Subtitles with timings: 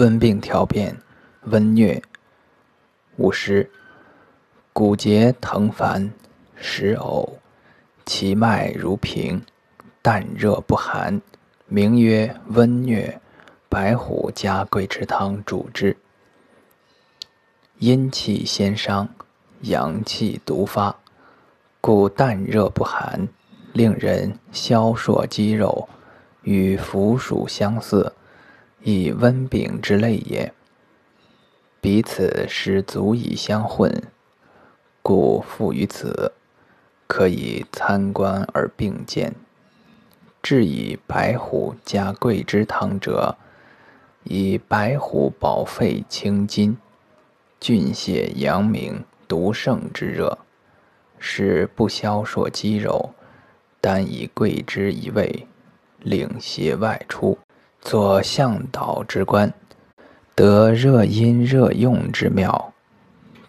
[0.00, 0.96] 温病调变，
[1.42, 2.02] 温疟。
[3.18, 3.70] 五十，
[4.72, 6.10] 骨节疼烦，
[6.56, 7.28] 时呕，
[8.06, 9.42] 其脉如平，
[10.00, 11.20] 淡热不寒，
[11.66, 13.14] 名曰温疟。
[13.68, 15.94] 白虎加桂枝汤主之。
[17.78, 19.06] 阴气先伤，
[19.60, 20.96] 阳气独发，
[21.82, 23.28] 故淡热不寒，
[23.74, 25.86] 令人消烁肌肉，
[26.42, 28.10] 与腐鼠相似，
[28.82, 30.52] 亦温病之类也。
[31.80, 34.02] 彼此实足以相混，
[35.02, 36.32] 故附于此，
[37.06, 39.34] 可以参观而并见。
[40.42, 43.36] 至以白虎加桂枝汤者。
[44.24, 46.76] 以白虎保肺清津，
[47.58, 50.38] 峻泻阳明，独盛之热，
[51.18, 53.14] 使不消烁肌肉，
[53.80, 55.46] 单以桂枝一味，
[56.00, 57.38] 令邪外出，
[57.80, 59.52] 作向导之官，
[60.34, 62.72] 得热阴热用之妙。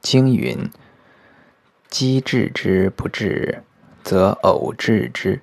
[0.00, 0.70] 经云：
[1.88, 3.62] 积治之不治，
[4.02, 5.40] 则偶治之；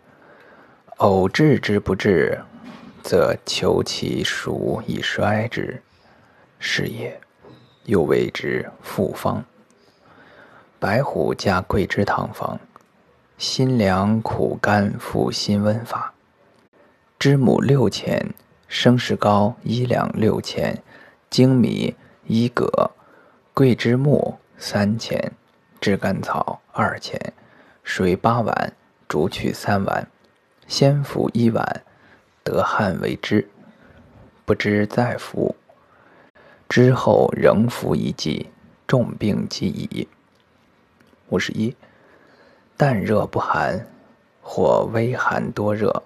[0.98, 2.42] 偶治之不治。
[3.04, 5.82] 则求其熟以衰之，
[6.60, 7.18] 是也。
[7.86, 9.46] 又谓之复方。
[10.78, 12.60] 白虎加桂枝汤方，
[13.38, 16.14] 辛凉苦甘复辛温法。
[17.18, 18.34] 知母六钱，
[18.68, 20.84] 生石膏一两六钱，
[21.32, 22.92] 粳米一葛，
[23.54, 25.32] 桂枝木三钱，
[25.80, 27.34] 炙甘草二钱，
[27.84, 28.74] 水八碗，
[29.08, 30.08] 煮取三碗，
[30.68, 31.84] 先服一碗。
[32.44, 33.50] 得汗为之，
[34.46, 35.56] 不知再服。
[36.70, 38.50] 之后仍服一剂，
[38.86, 40.08] 重病即已。
[41.30, 41.76] 五十一，
[42.78, 43.88] 淡热不寒，
[44.42, 46.04] 或微寒多热，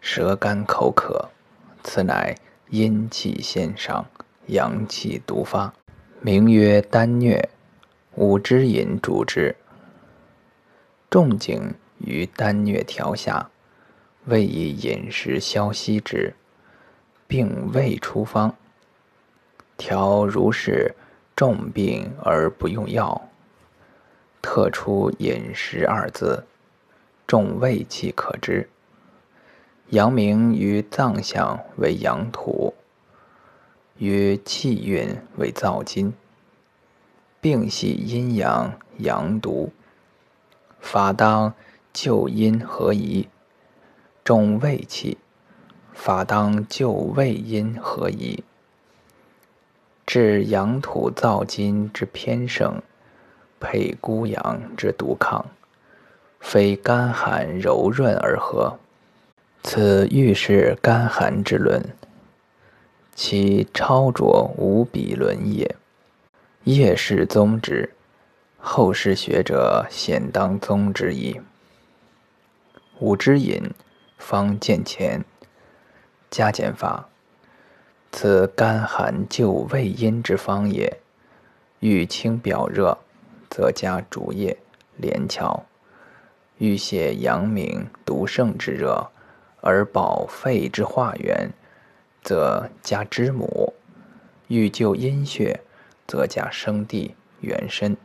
[0.00, 1.30] 舌干口渴，
[1.88, 2.36] 此乃
[2.68, 4.04] 阴气先伤，
[4.48, 5.72] 阳气独发，
[6.20, 7.42] 名曰丹疟。
[8.14, 9.56] 五之饮主之。
[11.08, 13.48] 仲景于丹疟调下。
[14.26, 16.34] 未以饮食消息之，
[17.26, 18.54] 并未出方。
[19.78, 20.94] 调如是
[21.34, 23.30] 重病而不用药，
[24.42, 26.44] 特出饮食二字，
[27.26, 28.68] 重胃气可知。
[29.90, 32.74] 阳明于藏象为阳土，
[33.96, 36.12] 曰气运为燥金，
[37.40, 39.72] 病系阴阳阳毒，
[40.78, 41.54] 法当
[41.90, 43.30] 救阴合宜。
[44.22, 45.16] 重胃气，
[45.94, 48.44] 法当救胃阴合宜。
[50.04, 52.82] 治阳土燥金之偏盛，
[53.58, 55.42] 配孤阳之独亢，
[56.38, 58.78] 非干寒柔润而合。
[59.70, 61.84] 此欲是干寒之论，
[63.14, 65.76] 其超卓无比论也。
[66.64, 67.92] 叶氏宗之，
[68.56, 71.38] 后世学者显当宗之矣。
[72.98, 73.62] 五之饮。
[74.16, 75.22] 方见前，
[76.30, 77.06] 加减法。
[78.10, 80.96] 此干寒救胃阴之方也。
[81.80, 82.96] 欲清表热，
[83.50, 84.56] 则加竹叶、
[84.96, 85.66] 连翘；
[86.56, 89.10] 欲泻阳明、独盛之热，
[89.60, 91.50] 而保肺之化源，
[92.22, 93.72] 则加知母；
[94.46, 95.60] 欲救阴血，
[96.06, 97.96] 则加生地、元参；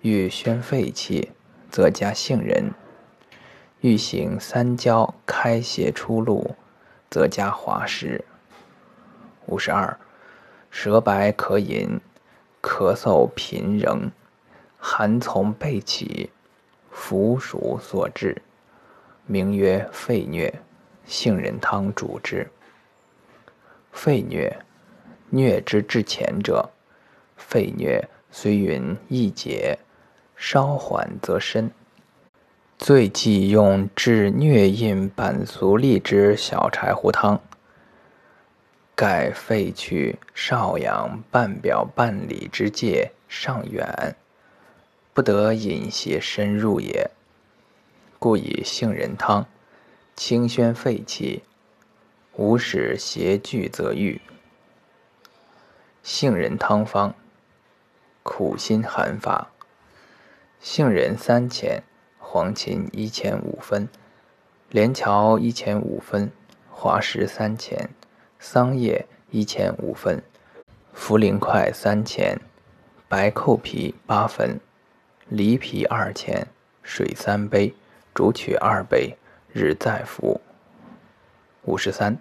[0.00, 1.30] 欲宣肺气，
[1.70, 2.72] 则加杏仁。
[3.80, 6.56] 欲行三焦开邪出路，
[7.10, 8.24] 则加滑石。
[9.46, 9.98] 五十二，
[10.70, 12.00] 舌白可饮，
[12.60, 14.10] 咳嗽频仍，
[14.78, 16.30] 寒从背起，
[16.90, 18.42] 腐暑所致，
[19.26, 20.52] 名曰肺疟。
[21.06, 22.48] 杏仁汤主之。
[23.92, 24.52] 肺疟，
[25.32, 26.70] 疟之至前者，
[27.36, 29.78] 肺疟虽云易解，
[30.36, 31.70] 稍缓则深。
[32.78, 37.40] 最忌用治疟印板俗利之小柴胡汤，
[38.96, 44.16] 盖肺去少阳半表半里之界尚远，
[45.12, 47.10] 不得饮邪深入也。
[48.18, 49.46] 故以杏仁汤
[50.16, 51.42] 清宣肺气，
[52.36, 54.20] 无使邪聚则愈。
[56.02, 57.14] 杏仁汤方：
[58.22, 59.50] 苦辛寒法。
[60.60, 61.82] 杏仁三钱。
[62.24, 63.90] 黄芩一钱五分，
[64.70, 66.32] 连翘一钱五分，
[66.70, 67.90] 滑石三钱，
[68.38, 70.22] 桑叶一钱五分，
[70.96, 72.40] 茯苓块三钱，
[73.06, 74.58] 白蔻皮八分，
[75.28, 76.46] 梨皮二钱，
[76.82, 77.74] 水三杯，
[78.14, 79.18] 煮取二杯，
[79.52, 80.40] 日再服。
[81.64, 82.16] 五十三，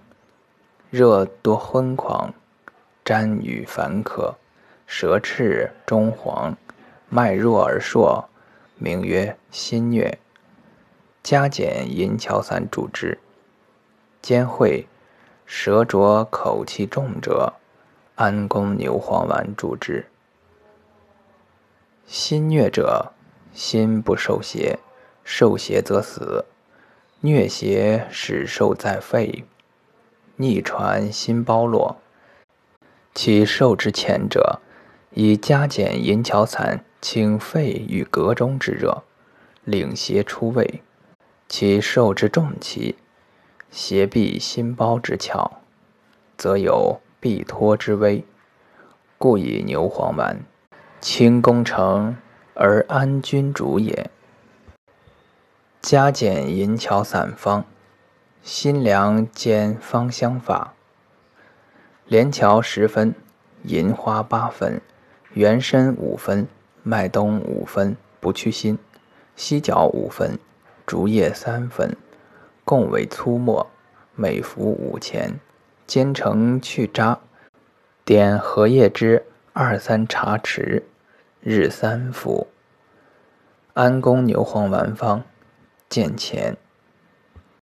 [0.90, 2.34] 热多昏狂，
[3.04, 4.36] 沾雨烦渴，
[4.86, 6.56] 舌赤中黄，
[7.10, 8.28] 脉弱而硕，
[8.78, 10.16] 名曰心疟。
[11.24, 13.18] 加减银翘散主之。
[14.22, 14.88] 兼会
[15.46, 17.54] 舌浊口气重者，
[18.16, 20.06] 安宫牛黄丸主之。
[22.06, 23.14] 心疟者，
[23.54, 24.78] 心不受邪，
[25.24, 26.46] 受邪则死。
[27.22, 29.44] 疟邪始受在肺，
[30.38, 31.98] 逆传心包络。
[33.14, 34.60] 其受之浅者，
[35.12, 39.04] 以加减银翘散清肺与膈中之热，
[39.64, 40.82] 领邪出胃；
[41.48, 42.96] 其受之重其
[43.70, 45.48] 邪闭心包之窍，
[46.36, 48.24] 则有闭脱之危。
[49.20, 50.40] 故以牛黄丸。
[51.00, 52.16] 清功成
[52.56, 54.10] 而安君主也。
[55.82, 57.66] 加减银翘散方：
[58.44, 60.76] 辛凉兼芳香法。
[62.06, 63.16] 连翘十分，
[63.64, 64.80] 银花八分，
[65.34, 66.48] 元参五分，
[66.84, 68.78] 麦冬五分，不去心；
[69.36, 70.38] 犀角五分，
[70.86, 71.98] 竹叶三分，
[72.64, 73.66] 共为粗末，
[74.14, 75.40] 每服五钱。
[75.88, 77.20] 煎成去渣，
[78.06, 80.84] 点荷叶汁二三茶匙。
[81.42, 82.48] 日三服。
[83.74, 85.24] 安宫牛黄丸方：
[85.92, 86.58] 捡钱。